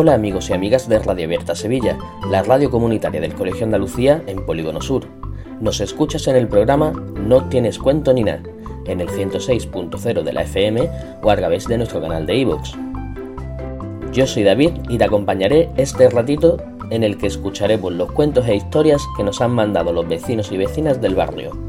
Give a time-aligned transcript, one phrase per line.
[0.00, 1.98] Hola amigos y amigas de Radio Abierta Sevilla,
[2.30, 5.08] la radio comunitaria del Colegio Andalucía en Polígono Sur.
[5.60, 8.44] Nos escuchas en el programa No tienes cuento ni nada,
[8.86, 10.88] en el 106.0 de la FM
[11.20, 12.74] o a través de nuestro canal de iVoox.
[14.12, 16.58] Yo soy David y te acompañaré este ratito
[16.90, 20.58] en el que escucharemos los cuentos e historias que nos han mandado los vecinos y
[20.58, 21.67] vecinas del barrio.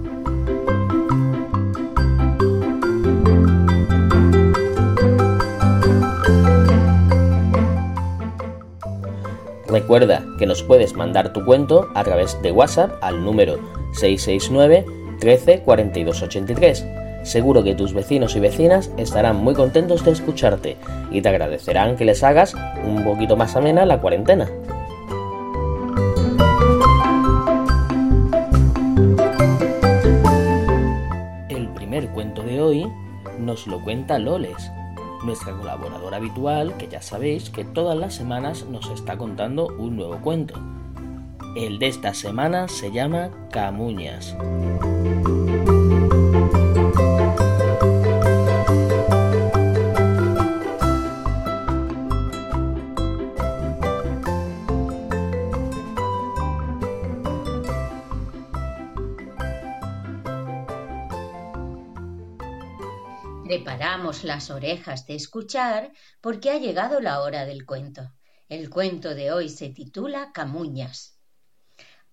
[9.80, 13.60] Recuerda que nos puedes mandar tu cuento a través de WhatsApp al número
[13.94, 14.86] 669
[15.22, 16.86] 13 42 83.
[17.24, 20.76] Seguro que tus vecinos y vecinas estarán muy contentos de escucharte
[21.12, 22.56] y te agradecerán que les hagas
[22.86, 24.50] un poquito más amena la cuarentena.
[31.48, 32.86] El primer cuento de hoy
[33.40, 34.72] nos lo cuenta Loles,
[35.24, 40.18] nuestra colaboradora habitual, que ya sabéis que todas las semanas nos está contando un nuevo
[40.22, 40.60] cuento.
[41.56, 44.36] El de esta semana se llama Camuñas.
[63.50, 68.14] Preparamos las orejas de escuchar porque ha llegado la hora del cuento.
[68.48, 71.20] El cuento de hoy se titula Camuñas.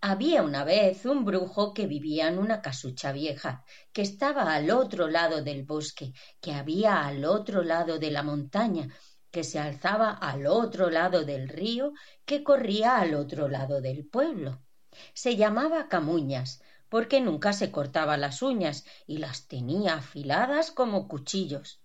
[0.00, 5.08] Había una vez un brujo que vivía en una casucha vieja, que estaba al otro
[5.08, 8.88] lado del bosque, que había al otro lado de la montaña,
[9.30, 11.92] que se alzaba al otro lado del río,
[12.24, 14.62] que corría al otro lado del pueblo.
[15.12, 21.80] Se llamaba Camuñas, porque nunca se cortaba las uñas y las tenía afiladas como cuchillos.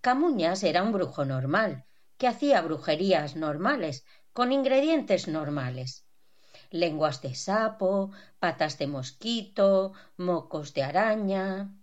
[0.00, 1.84] Camuñas era un brujo normal,
[2.18, 6.04] que hacía brujerías normales, con ingredientes normales.
[6.70, 11.74] Lenguas de sapo, patas de mosquito, mocos de araña.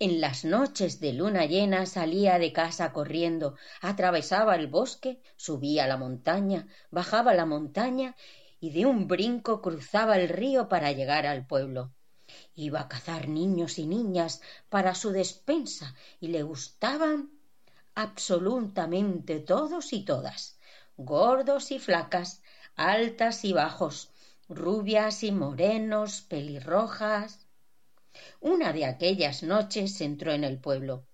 [0.00, 5.96] En las noches de luna llena salía de casa corriendo, atravesaba el bosque, subía la
[5.96, 8.14] montaña, bajaba la montaña
[8.60, 11.92] y de un brinco cruzaba el río para llegar al pueblo.
[12.54, 17.30] Iba a cazar niños y niñas para su despensa y le gustaban
[17.94, 20.58] absolutamente todos y todas,
[20.96, 22.42] gordos y flacas,
[22.76, 24.10] altas y bajos,
[24.48, 27.46] rubias y morenos, pelirrojas.
[28.40, 31.06] Una de aquellas noches entró en el pueblo.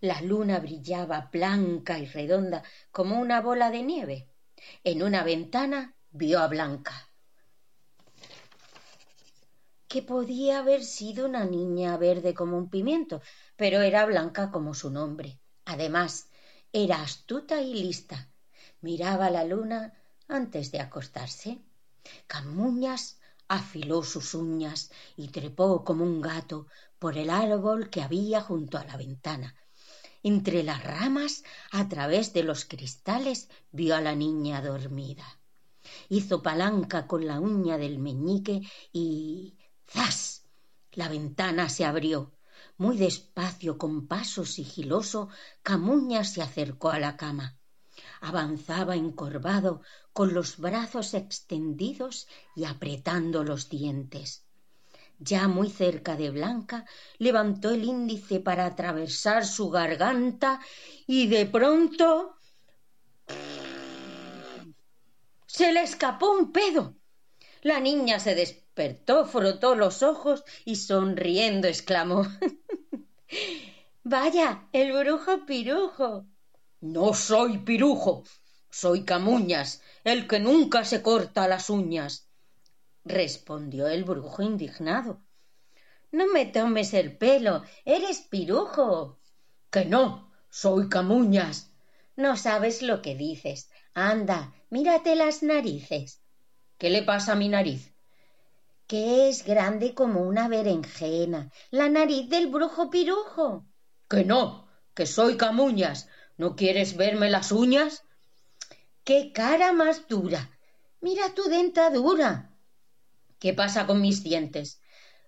[0.00, 2.62] La luna brillaba blanca y redonda
[2.92, 4.28] como una bola de nieve.
[4.84, 7.10] En una ventana vio a Blanca,
[9.86, 13.20] que podía haber sido una niña verde como un pimiento,
[13.54, 15.38] pero era blanca como su nombre.
[15.66, 16.28] Además,
[16.72, 18.30] era astuta y lista.
[18.80, 19.92] Miraba la luna
[20.26, 21.60] antes de acostarse.
[22.26, 26.66] Camuñas afiló sus uñas y trepó como un gato
[26.98, 29.54] por el árbol que había junto a la ventana.
[30.22, 35.35] Entre las ramas, a través de los cristales, vio a la niña dormida
[36.08, 38.62] hizo palanca con la uña del meñique
[38.92, 39.56] y
[39.88, 40.44] ¡zas!
[40.92, 42.32] La ventana se abrió.
[42.78, 45.28] Muy despacio, con paso sigiloso,
[45.62, 47.58] Camuña se acercó a la cama.
[48.20, 54.46] Avanzaba encorvado, con los brazos extendidos y apretando los dientes.
[55.18, 56.84] Ya muy cerca de Blanca,
[57.18, 60.60] levantó el índice para atravesar su garganta
[61.06, 62.36] y de pronto
[65.56, 66.98] se le escapó un pedo.
[67.62, 72.26] La niña se despertó, frotó los ojos y sonriendo exclamó
[74.04, 76.26] Vaya, el brujo pirujo.
[76.82, 78.24] No soy pirujo,
[78.68, 82.28] soy camuñas, el que nunca se corta las uñas,
[83.06, 85.22] respondió el brujo indignado.
[86.12, 89.18] No me tomes el pelo, eres pirujo.
[89.70, 91.72] Que no, soy camuñas.
[92.14, 93.70] No sabes lo que dices.
[93.94, 96.20] Anda, mírate las narices.
[96.78, 97.96] ¿Qué le pasa a mi nariz?
[98.86, 103.66] que es grande como una berenjena, la nariz del brujo pirujo.
[104.08, 106.08] Que no, que soy camuñas.
[106.36, 108.04] ¿No quieres verme las uñas?
[109.04, 110.50] ¡Qué cara más dura!
[111.00, 112.54] Mira tu dentadura.
[113.38, 114.80] ¿Qué pasa con mis dientes?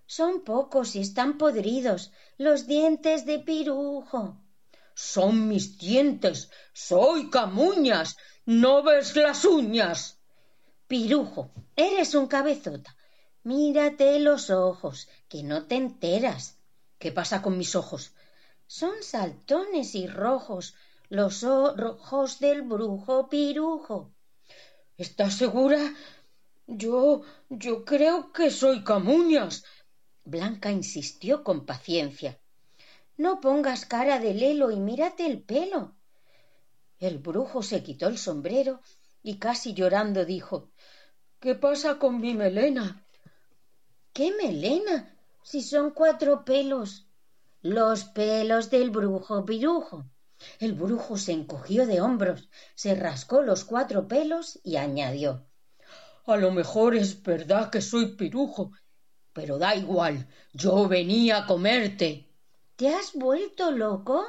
[0.05, 4.41] Son pocos y están podridos, los dientes de pirujo.
[4.93, 6.49] Son mis dientes.
[6.73, 8.17] Soy camuñas.
[8.49, 10.17] ¿No ves las uñas?
[10.87, 12.95] Pirujo, eres un cabezota.
[13.43, 16.57] Mírate los ojos, que no te enteras.
[16.97, 18.11] ¿Qué pasa con mis ojos?
[18.65, 20.73] Son saltones y rojos,
[21.09, 24.09] los ojos del brujo pirujo.
[24.97, 25.93] ¿Estás segura?
[26.65, 27.21] Yo.
[27.49, 29.63] yo creo que soy Camuñas.
[30.25, 32.39] Blanca insistió con paciencia.
[33.15, 35.98] No pongas cara de lelo y mírate el pelo.
[36.99, 38.81] El brujo se quitó el sombrero
[39.23, 40.71] y casi llorando dijo
[41.39, 43.05] ¿Qué pasa con mi melena?
[44.11, 45.15] ¿Qué melena?
[45.41, 47.07] Si son cuatro pelos.
[47.61, 50.05] Los pelos del brujo pirujo.
[50.59, 55.47] El brujo se encogió de hombros, se rascó los cuatro pelos y añadió
[56.25, 58.71] A lo mejor es verdad que soy pirujo,
[59.33, 62.29] pero da igual, yo venía a comerte.
[62.77, 64.25] ¿Te has vuelto loco?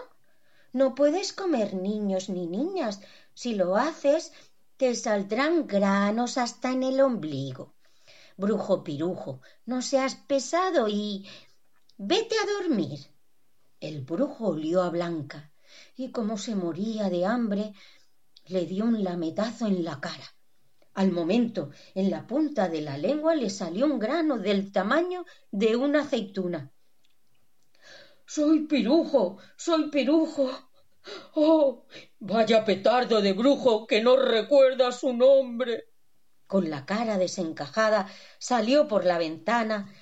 [0.73, 3.01] No puedes comer niños ni niñas.
[3.35, 4.33] Si lo haces,
[4.77, 7.75] te saldrán granos hasta en el ombligo.
[8.37, 11.29] Brujo pirujo, no seas pesado y.
[11.99, 13.01] vete a dormir.
[13.81, 15.51] El brujo olió a Blanca
[15.97, 17.75] y como se moría de hambre,
[18.47, 20.35] le dio un lametazo en la cara.
[20.95, 25.77] Al momento, en la punta de la lengua le salió un grano del tamaño de
[25.77, 26.73] una aceituna.
[28.33, 30.49] Soy pirujo, soy pirujo.
[31.35, 31.85] Oh,
[32.21, 35.89] vaya petardo de brujo que no recuerda su nombre.
[36.47, 38.07] Con la cara desencajada
[38.39, 39.93] salió por la ventana,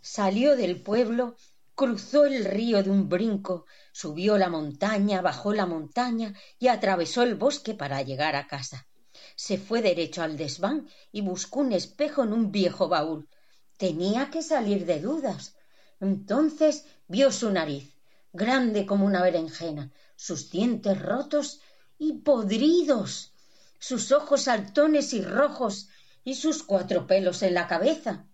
[0.00, 1.36] salió del pueblo
[1.74, 7.34] cruzó el río de un brinco, subió la montaña, bajó la montaña y atravesó el
[7.34, 8.88] bosque para llegar a casa.
[9.36, 13.28] Se fue derecho al desván y buscó un espejo en un viejo baúl.
[13.76, 15.54] Tenía que salir de dudas.
[16.00, 17.94] Entonces vio su nariz,
[18.32, 21.60] grande como una berenjena, sus dientes rotos
[21.98, 23.32] y podridos,
[23.78, 25.88] sus ojos saltones y rojos
[26.24, 28.26] y sus cuatro pelos en la cabeza.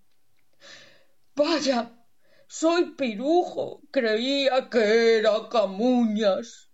[1.35, 1.93] Vaya,
[2.47, 3.81] soy pirujo.
[3.93, 6.69] Creía que era camuñas.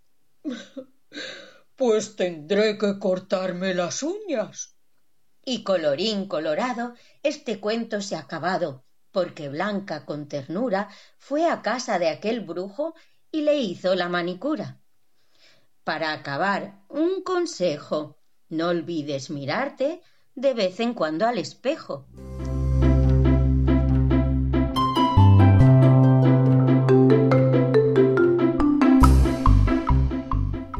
[1.76, 4.75] Pues tendré que cortarme las uñas.
[5.44, 8.85] Y colorín colorado, este cuento se ha acabado,
[9.16, 12.94] porque Blanca con ternura fue a casa de aquel brujo
[13.32, 14.76] y le hizo la manicura.
[15.84, 18.18] Para acabar, un consejo.
[18.50, 20.02] No olvides mirarte
[20.34, 22.06] de vez en cuando al espejo.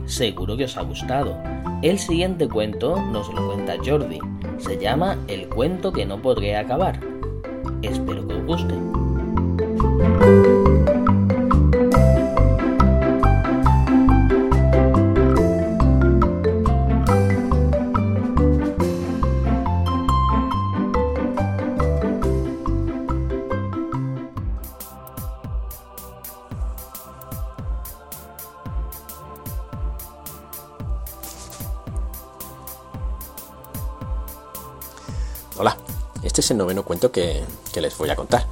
[0.05, 1.43] Seguro que os ha gustado.
[1.81, 4.19] El siguiente cuento nos lo cuenta Jordi.
[4.59, 7.01] Se llama El cuento que no podré acabar.
[7.83, 8.75] Espero que os guste.
[36.57, 37.45] Noveno cuento que,
[37.75, 38.47] les voy a contar.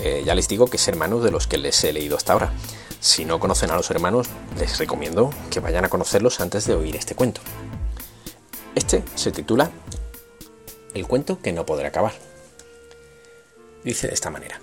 [0.00, 2.52] Eh, ya les digo que es hermanos de los que les he leído hasta ahora.
[3.00, 6.96] Si no conocen a los hermanos, les recomiendo que vayan a conocerlos antes de oír
[6.96, 7.40] este cuento.
[8.74, 9.70] Este se titula
[10.94, 12.12] El cuento que no podrá acabar.
[13.84, 14.60] Dice de esta manera.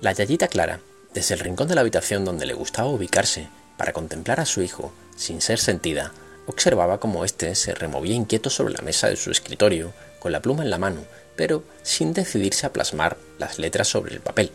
[0.00, 0.80] La Yayita Clara,
[1.14, 4.92] desde el rincón de la habitación donde le gustaba ubicarse para contemplar a su hijo
[5.16, 6.12] sin ser sentida,
[6.46, 10.62] observaba cómo éste se removía inquieto sobre la mesa de su escritorio con la pluma
[10.62, 11.00] en la mano,
[11.38, 14.50] pero sin decidirse a plasmar las letras sobre el papel.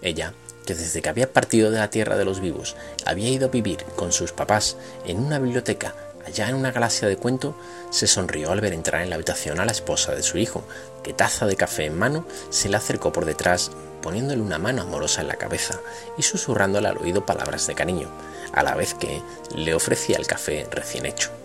[0.00, 0.32] Ella,
[0.64, 3.84] que desde que había partido de la tierra de los vivos había ido a vivir
[3.96, 5.94] con sus papás en una biblioteca
[6.24, 7.56] allá en una galaxia de cuento,
[7.90, 10.62] se sonrió al ver entrar en la habitación a la esposa de su hijo,
[11.02, 13.72] que taza de café en mano se le acercó por detrás,
[14.02, 15.80] poniéndole una mano amorosa en la cabeza
[16.16, 18.08] y susurrándole al oído palabras de cariño,
[18.52, 19.22] a la vez que
[19.56, 21.39] le ofrecía el café recién hecho.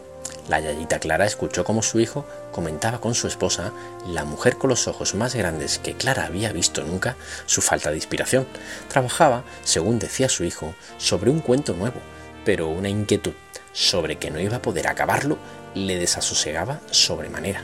[0.47, 3.73] La Yayita Clara escuchó como su hijo comentaba con su esposa,
[4.05, 7.15] la mujer con los ojos más grandes que Clara había visto nunca,
[7.47, 8.45] su falta de inspiración.
[8.87, 11.99] Trabajaba, según decía su hijo, sobre un cuento nuevo,
[12.45, 13.33] pero una inquietud
[13.73, 15.37] sobre que no iba a poder acabarlo
[15.73, 17.61] le desasosegaba sobremanera.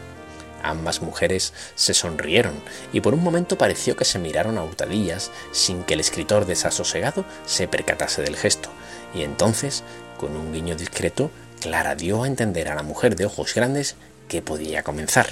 [0.63, 2.53] Ambas mujeres se sonrieron
[2.93, 7.25] y por un momento pareció que se miraron a hurtadillas sin que el escritor desasosegado
[7.45, 8.69] se percatase del gesto,
[9.13, 9.83] y entonces,
[10.17, 13.95] con un guiño discreto, Clara dio a entender a la mujer de ojos grandes
[14.27, 15.27] que podía comenzar.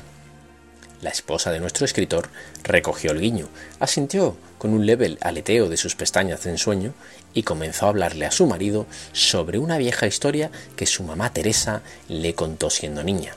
[1.02, 2.30] La esposa de nuestro escritor
[2.64, 3.48] recogió el guiño,
[3.80, 6.94] asintió con un leve aleteo de sus pestañas de ensueño
[7.34, 11.82] y comenzó a hablarle a su marido sobre una vieja historia que su mamá Teresa
[12.08, 13.34] le contó siendo niña.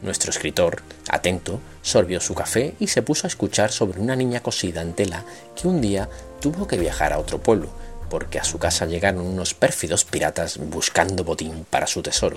[0.00, 4.80] Nuestro escritor, atento, sorbió su café y se puso a escuchar sobre una niña cosida
[4.80, 5.24] en tela
[5.60, 6.08] que un día
[6.40, 7.70] tuvo que viajar a otro pueblo,
[8.12, 12.36] porque a su casa llegaron unos pérfidos piratas buscando botín para su tesoro,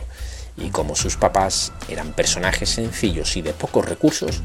[0.56, 4.42] y como sus papás eran personajes sencillos y de pocos recursos,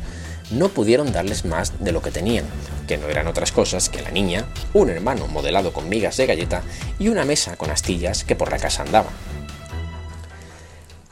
[0.50, 2.46] no pudieron darles más de lo que tenían,
[2.88, 4.44] que no eran otras cosas que la niña,
[4.74, 6.64] un hermano modelado con migas de galleta
[6.98, 9.10] y una mesa con astillas que por la casa andaba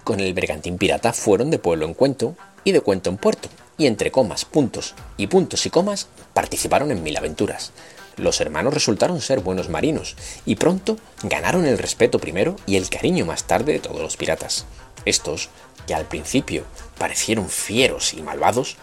[0.09, 2.35] con el bergantín pirata fueron de pueblo en cuento
[2.65, 7.03] y de cuento en puerto, y entre comas, puntos y puntos y comas participaron en
[7.03, 7.73] mil aventuras.
[8.19, 13.25] Los hermanos resultaron ser buenos marinos y pronto ganaron el respeto primero y el cariño
[13.25, 14.67] más tarde de todos los piratas.
[15.05, 15.49] Estos,
[15.87, 16.65] que al principio
[16.99, 18.77] parecieron fieros y malvados,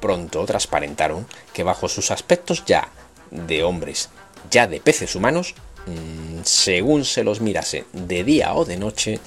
[0.00, 2.88] pronto transparentaron que bajo sus aspectos ya
[3.30, 4.08] de hombres,
[4.50, 5.54] ya de peces humanos,
[5.86, 9.20] mm, según se los mirase de día o de noche,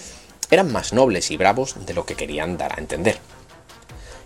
[0.50, 3.20] eran más nobles y bravos de lo que querían dar a entender.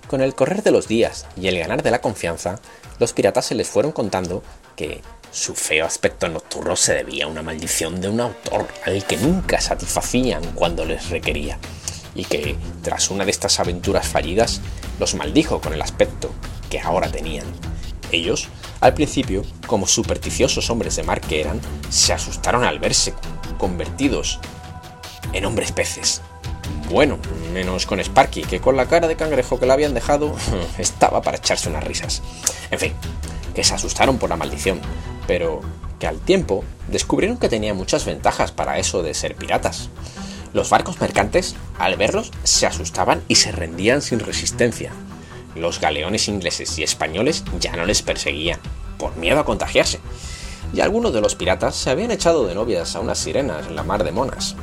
[0.08, 2.60] Con el correr de los días y el ganar de la confianza,
[3.00, 4.44] los piratas se les fueron contando
[4.76, 5.02] que
[5.36, 9.60] su feo aspecto nocturno se debía a una maldición de un autor al que nunca
[9.60, 11.60] satisfacían cuando les requería,
[12.16, 14.62] y que, tras una de estas aventuras fallidas,
[14.98, 16.32] los maldijo con el aspecto
[16.70, 17.46] que ahora tenían.
[18.14, 18.48] Ellos,
[18.80, 23.14] al principio, como supersticiosos hombres de mar que eran, se asustaron al verse
[23.58, 24.40] convertidos
[25.34, 26.22] en hombres peces.
[26.90, 27.20] Bueno,
[27.52, 30.34] menos con Sparky, que con la cara de cangrejo que le habían dejado
[30.78, 32.22] estaba para echarse unas risas.
[32.72, 32.94] En fin,
[33.54, 34.80] que se asustaron por la maldición,
[35.28, 35.62] pero
[36.00, 39.90] que al tiempo descubrieron que tenía muchas ventajas para eso de ser piratas.
[40.54, 44.92] Los barcos mercantes, al verlos, se asustaban y se rendían sin resistencia.
[45.56, 48.60] Los galeones ingleses y españoles ya no les perseguían,
[48.98, 50.00] por miedo a contagiarse.
[50.74, 53.84] Y algunos de los piratas se habían echado de novias a unas sirenas en la
[53.84, 54.56] mar de Monas.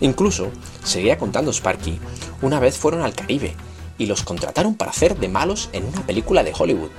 [0.00, 0.50] Incluso,
[0.84, 2.00] seguía contando Sparky,
[2.40, 3.54] una vez fueron al Caribe
[3.98, 6.90] y los contrataron para hacer de malos en una película de Hollywood,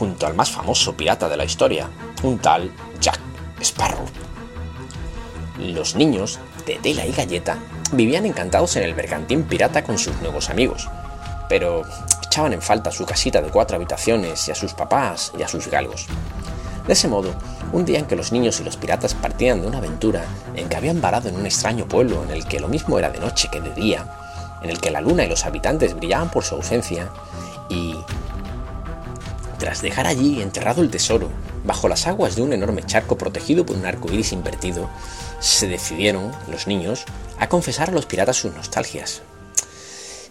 [0.00, 1.90] junto al más famoso pirata de la historia,
[2.22, 3.20] un tal Jack
[3.60, 4.06] Sparrow.
[5.58, 7.58] Los niños, de tela y galleta,
[7.92, 10.88] vivían encantados en el bergantín pirata con sus nuevos amigos,
[11.50, 11.82] pero
[12.24, 15.68] echaban en falta su casita de cuatro habitaciones y a sus papás y a sus
[15.68, 16.06] galgos.
[16.86, 17.34] De ese modo,
[17.70, 20.24] un día en que los niños y los piratas partían de una aventura
[20.56, 23.20] en que habían varado en un extraño pueblo en el que lo mismo era de
[23.20, 24.06] noche que de día,
[24.62, 27.10] en el que la luna y los habitantes brillaban por su ausencia,
[27.68, 27.94] y
[29.60, 31.30] tras dejar allí enterrado el tesoro,
[31.64, 34.88] bajo las aguas de un enorme charco protegido por un arco iris invertido,
[35.38, 37.04] se decidieron, los niños,
[37.38, 39.20] a confesar a los piratas sus nostalgias.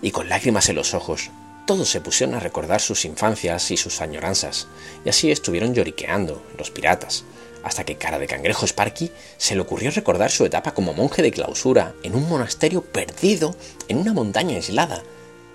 [0.01, 1.29] Y con lágrimas en los ojos,
[1.67, 4.67] todos se pusieron a recordar sus infancias y sus añoranzas,
[5.05, 7.23] y así estuvieron lloriqueando, los piratas,
[7.63, 11.31] hasta que cara de cangrejo Sparky se le ocurrió recordar su etapa como monje de
[11.31, 13.55] clausura en un monasterio perdido
[13.89, 15.03] en una montaña aislada,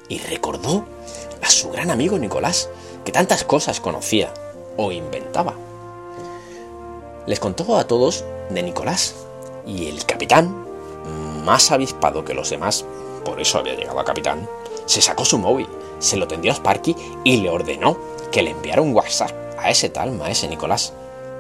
[0.09, 0.87] y recordó
[1.43, 2.69] a su gran amigo Nicolás,
[3.05, 4.33] que tantas cosas conocía
[4.77, 5.55] o inventaba.
[7.27, 9.15] Les contó a todos de Nicolás,
[9.67, 10.55] y el capitán,
[11.45, 12.85] más avispado que los demás,
[13.25, 14.49] por eso había llegado a capitán,
[14.87, 15.69] se sacó su móvil
[15.99, 16.95] se lo tendió a Sparky
[17.25, 17.97] y le ordenó
[18.31, 20.93] que le enviara un WhatsApp a ese tal maese Nicolás,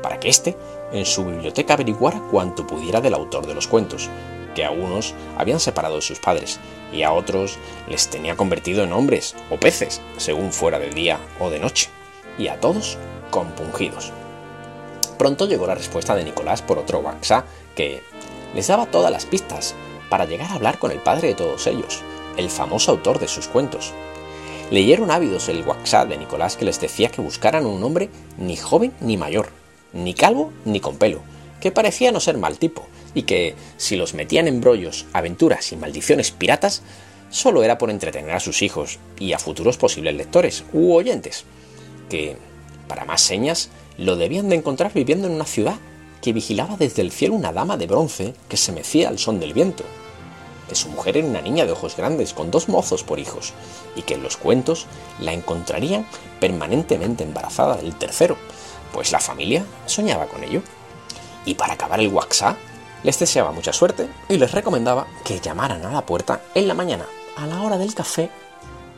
[0.02, 0.56] para que éste
[0.92, 4.08] en su biblioteca averiguara cuanto pudiera del autor de los cuentos,
[4.54, 6.60] que a unos habían separado de sus padres
[6.92, 7.58] y a otros
[7.88, 11.90] les tenía convertido en hombres o peces, según fuera de día o de noche,
[12.38, 12.98] y a todos
[13.30, 14.12] compungidos.
[15.18, 17.46] Pronto llegó la respuesta de Nicolás por otro WhatsApp
[17.76, 18.02] que
[18.54, 19.74] les daba todas las pistas
[20.08, 22.02] para llegar a hablar con el padre de todos ellos,
[22.36, 23.92] el famoso autor de sus cuentos,
[24.70, 28.08] Leyeron ávidos el WhatsApp de Nicolás que les decía que buscaran un hombre
[28.38, 29.50] ni joven ni mayor,
[29.92, 31.20] ni calvo ni con pelo,
[31.60, 35.76] que parecía no ser mal tipo, y que, si los metían en brollos, aventuras y
[35.76, 36.82] maldiciones piratas,
[37.30, 41.44] solo era por entretener a sus hijos y a futuros posibles lectores u oyentes,
[42.08, 42.36] que,
[42.88, 45.76] para más señas, lo debían de encontrar viviendo en una ciudad
[46.20, 49.52] que vigilaba desde el cielo una dama de bronce que se mecía al son del
[49.52, 49.84] viento,
[50.68, 53.52] que su mujer era una niña de ojos grandes con dos mozos por hijos,
[53.94, 54.86] y que en los cuentos
[55.20, 56.06] la encontrarían
[56.40, 58.36] permanentemente embarazada del tercero,
[58.92, 60.62] pues la familia soñaba con ello.
[61.44, 62.56] Y para acabar el WhatsApp,
[63.04, 67.06] les deseaba mucha suerte y les recomendaba que llamaran a la puerta en la mañana,
[67.36, 68.30] a la hora del café,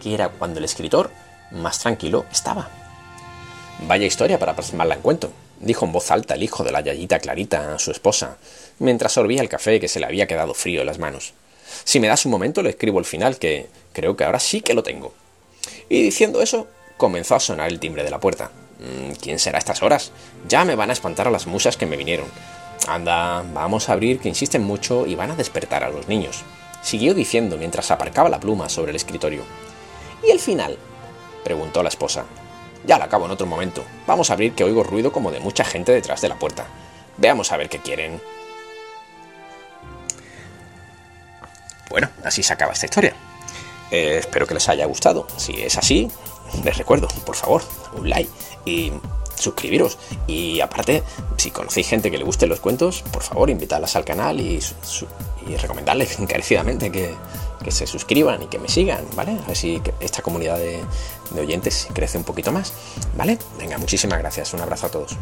[0.02, 1.10] que era cuando el escritor
[1.50, 2.70] más tranquilo estaba.
[3.86, 7.18] Vaya historia para plasmarla en cuento, dijo en voz alta el hijo de la yayita
[7.18, 8.38] Clarita a su esposa,
[8.78, 11.34] mientras sorbía el café que se le había quedado frío en las manos.
[11.84, 14.74] Si me das un momento le escribo el final, que creo que ahora sí que
[14.74, 15.12] lo tengo.
[15.88, 18.50] Y diciendo eso, comenzó a sonar el timbre de la puerta.
[18.78, 20.12] Mm, ¿Quién será a estas horas?
[20.48, 22.26] Ya me van a espantar a las musas que me vinieron.
[22.86, 26.44] Anda, vamos a abrir que insisten mucho y van a despertar a los niños.
[26.82, 29.42] Siguió diciendo mientras aparcaba la pluma sobre el escritorio.
[30.22, 30.78] ¿Y el final?
[31.42, 32.24] preguntó la esposa.
[32.84, 33.84] Ya lo acabo en otro momento.
[34.06, 36.66] Vamos a abrir que oigo ruido como de mucha gente detrás de la puerta.
[37.16, 38.20] Veamos a ver qué quieren.
[41.90, 43.14] Bueno, así se acaba esta historia.
[43.90, 45.26] Eh, espero que les haya gustado.
[45.36, 46.10] Si es así,
[46.64, 47.62] les recuerdo, por favor,
[47.96, 48.30] un like
[48.64, 48.92] y
[49.36, 49.98] suscribiros.
[50.26, 51.02] Y aparte,
[51.36, 54.60] si conocéis gente que le guste los cuentos, por favor, invitadlas al canal y,
[55.48, 57.14] y recomendarles encarecidamente que,
[57.68, 59.32] se suscriban y que me sigan, ¿vale?
[59.32, 60.84] A ver si esta comunidad de,
[61.32, 62.72] de oyentes crece un poquito más,
[63.16, 63.38] ¿vale?
[63.58, 64.54] Venga, muchísimas gracias.
[64.54, 65.16] Un abrazo a todos.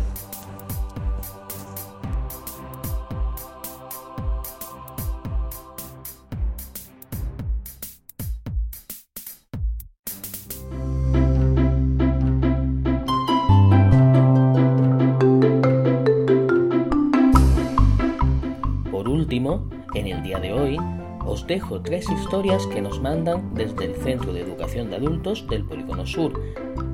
[22.35, 26.33] Historias que nos mandan desde el Centro de Educación de Adultos del Polígono Sur,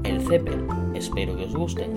[0.05, 0.59] el CEPER.
[0.95, 1.95] Espero que os gusten.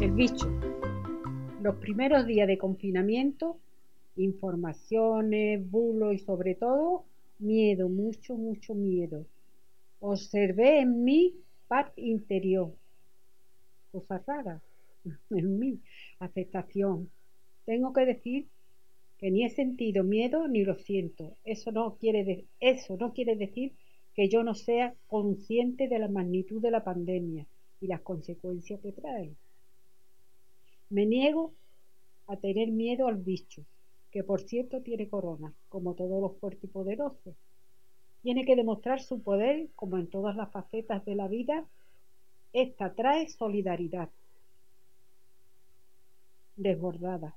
[0.00, 0.48] El bicho.
[1.62, 3.56] Los primeros días de confinamiento,
[4.14, 7.02] informaciones, bulos y sobre todo
[7.40, 9.26] miedo, mucho, mucho miedo.
[10.06, 11.34] Observé en mi
[11.66, 12.74] paz interior,
[13.90, 14.60] cosa rara,
[15.30, 15.80] en mí,
[16.18, 17.10] aceptación.
[17.64, 18.46] Tengo que decir
[19.16, 21.38] que ni he sentido miedo ni lo siento.
[21.42, 23.72] Eso no quiere, eso no quiere decir
[24.14, 27.46] que yo no sea consciente de la magnitud de la pandemia
[27.80, 29.34] y las consecuencias que trae.
[30.90, 31.54] Me niego
[32.26, 33.64] a tener miedo al bicho,
[34.10, 37.34] que por cierto tiene corona, como todos los fuertes y poderosos.
[38.24, 41.66] Tiene que demostrar su poder, como en todas las facetas de la vida.
[42.54, 44.08] Esta trae solidaridad
[46.56, 47.34] desbordada.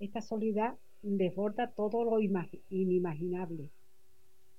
[0.00, 3.70] Esta solidaridad desborda todo lo inimaginable.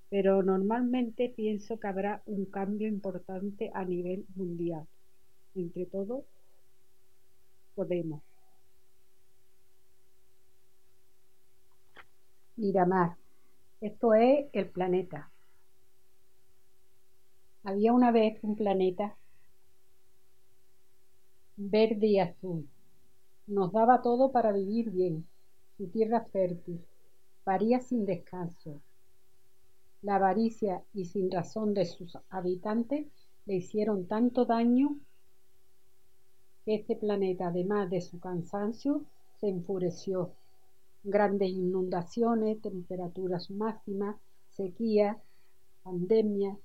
[0.10, 4.88] Pero normalmente pienso que habrá un cambio importante a nivel mundial.
[5.56, 6.23] Entre todos
[7.76, 8.21] podemos.
[12.56, 13.22] Miramar.
[13.84, 15.30] Esto es el planeta.
[17.65, 19.17] Había una vez un planeta
[21.58, 22.69] verde y azul.
[23.46, 25.28] Nos daba todo para vivir bien.
[25.76, 26.80] Su tierra fértil.
[27.43, 28.80] Paría sin descanso.
[30.02, 33.08] La avaricia y sin razón de sus habitantes
[33.46, 34.96] le hicieron tanto daño
[36.63, 39.04] que este planeta, además de su cansancio,
[39.41, 40.32] se enfureció
[41.04, 44.16] grandes inundaciones, temperaturas máximas,
[44.50, 45.22] sequía,
[45.84, 46.58] pandemia.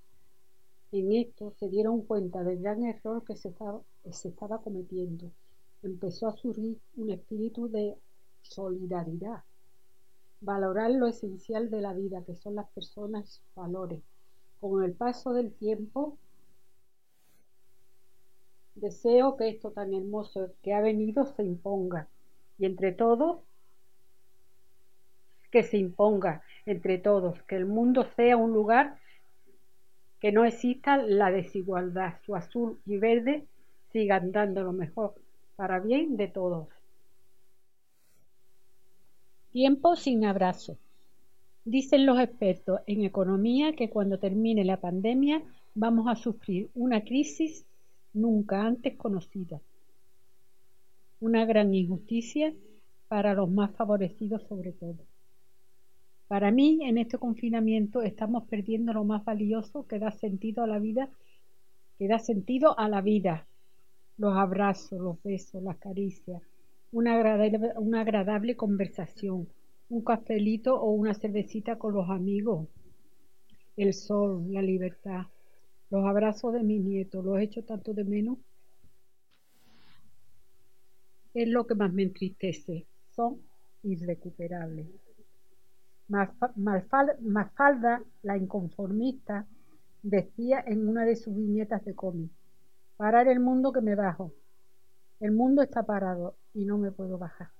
[0.92, 5.30] En esto se dieron cuenta del gran error que se estaba, se estaba cometiendo.
[5.82, 7.96] Empezó a surgir un espíritu de
[8.42, 9.42] solidaridad,
[10.40, 14.02] valorar lo esencial de la vida, que son las personas, valores.
[14.60, 16.16] Con el paso del tiempo,
[18.74, 22.08] deseo que esto tan hermoso que ha venido se imponga
[22.58, 23.40] y entre todos
[25.50, 28.98] que se imponga entre todos, que el mundo sea un lugar
[30.20, 33.46] que no exista la desigualdad, su azul y verde
[33.92, 35.14] sigan dando lo mejor
[35.56, 36.68] para bien de todos.
[39.52, 40.76] Tiempo sin abrazo.
[41.64, 45.42] Dicen los expertos en economía que cuando termine la pandemia
[45.74, 47.66] vamos a sufrir una crisis
[48.12, 49.60] nunca antes conocida.
[51.20, 52.54] Una gran injusticia
[53.08, 54.98] para los más favorecidos sobre todo.
[56.28, 60.78] Para mí, en este confinamiento estamos perdiendo lo más valioso que da sentido a la
[60.78, 61.08] vida,
[61.98, 63.46] que da sentido a la vida.
[64.18, 66.42] Los abrazos, los besos, las caricias,
[66.92, 67.14] una
[68.00, 69.48] agradable, conversación,
[69.88, 72.68] un cafelito o una cervecita con los amigos,
[73.78, 75.26] el sol, la libertad,
[75.88, 78.36] los abrazos de mi nieto, los he hecho tanto de menos.
[81.32, 83.40] Es lo que más me entristece, son
[83.82, 85.07] irrecuperables.
[86.08, 89.46] Mafalda, la inconformista,
[90.02, 92.30] decía en una de sus viñetas de cómic,
[92.96, 94.32] Parar el mundo que me bajo.
[95.20, 97.50] El mundo está parado y no me puedo bajar.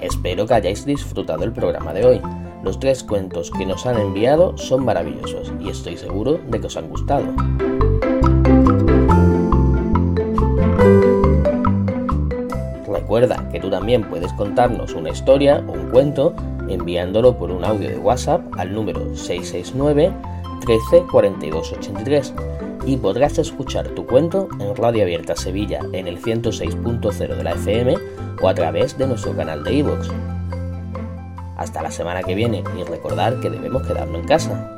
[0.00, 2.22] Espero que hayáis disfrutado el programa de hoy.
[2.62, 6.76] Los tres cuentos que nos han enviado son maravillosos y estoy seguro de que os
[6.76, 7.34] han gustado.
[13.08, 16.34] Recuerda que tú también puedes contarnos una historia o un cuento
[16.68, 20.12] enviándolo por un audio de WhatsApp al número 669
[20.60, 22.34] 13 42 83
[22.84, 27.94] y podrás escuchar tu cuento en Radio Abierta Sevilla en el 106.0 de la FM
[28.42, 30.10] o a través de nuestro canal de iVoox.
[31.56, 34.77] Hasta la semana que viene y recordar que debemos quedarnos en casa.